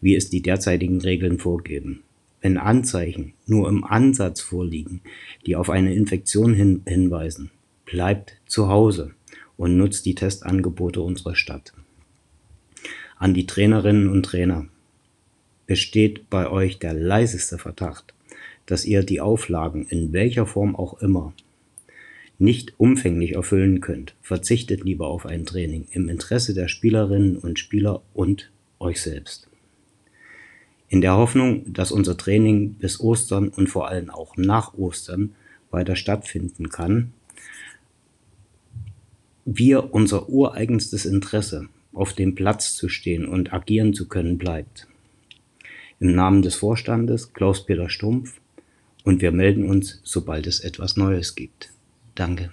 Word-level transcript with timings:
wie 0.00 0.14
es 0.14 0.30
die 0.30 0.40
derzeitigen 0.40 1.00
Regeln 1.00 1.38
vorgeben. 1.38 2.02
Wenn 2.40 2.56
Anzeichen 2.56 3.34
nur 3.46 3.68
im 3.68 3.84
Ansatz 3.84 4.40
vorliegen, 4.40 5.02
die 5.46 5.56
auf 5.56 5.68
eine 5.68 5.94
Infektion 5.94 6.54
hin 6.54 6.82
hinweisen, 6.86 7.50
bleibt 7.84 8.36
zu 8.46 8.68
Hause 8.68 9.14
und 9.56 9.76
nutzt 9.76 10.06
die 10.06 10.14
Testangebote 10.14 11.02
unserer 11.02 11.34
Stadt. 11.34 11.72
An 13.16 13.34
die 13.34 13.46
Trainerinnen 13.46 14.08
und 14.08 14.24
Trainer. 14.24 14.66
Besteht 15.66 16.30
bei 16.30 16.50
euch 16.50 16.78
der 16.78 16.94
leiseste 16.94 17.58
Verdacht, 17.58 18.14
dass 18.66 18.84
ihr 18.84 19.02
die 19.02 19.20
Auflagen 19.20 19.86
in 19.86 20.12
welcher 20.12 20.46
Form 20.46 20.74
auch 20.74 21.00
immer 21.00 21.34
nicht 22.40 22.72
umfänglich 22.78 23.34
erfüllen 23.34 23.82
könnt, 23.82 24.14
verzichtet 24.22 24.82
lieber 24.82 25.08
auf 25.08 25.26
ein 25.26 25.44
Training 25.44 25.86
im 25.92 26.08
Interesse 26.08 26.54
der 26.54 26.68
Spielerinnen 26.68 27.36
und 27.36 27.58
Spieler 27.58 28.02
und 28.14 28.50
euch 28.78 29.02
selbst. 29.02 29.49
In 30.90 31.00
der 31.00 31.16
Hoffnung, 31.16 31.72
dass 31.72 31.92
unser 31.92 32.16
Training 32.16 32.74
bis 32.74 32.98
Ostern 32.98 33.48
und 33.48 33.68
vor 33.68 33.88
allem 33.88 34.10
auch 34.10 34.36
nach 34.36 34.74
Ostern 34.74 35.36
weiter 35.70 35.94
stattfinden 35.94 36.68
kann, 36.68 37.12
wir 39.44 39.94
unser 39.94 40.28
ureigenstes 40.28 41.06
Interesse, 41.06 41.68
auf 41.92 42.12
dem 42.12 42.34
Platz 42.34 42.74
zu 42.74 42.88
stehen 42.88 43.24
und 43.24 43.52
agieren 43.52 43.94
zu 43.94 44.08
können, 44.08 44.36
bleibt. 44.36 44.88
Im 46.00 46.12
Namen 46.14 46.42
des 46.42 46.56
Vorstandes 46.56 47.32
Klaus-Peter 47.34 47.88
Stumpf 47.88 48.40
und 49.04 49.22
wir 49.22 49.30
melden 49.30 49.68
uns, 49.68 50.00
sobald 50.02 50.48
es 50.48 50.58
etwas 50.58 50.96
Neues 50.96 51.36
gibt. 51.36 51.72
Danke. 52.16 52.50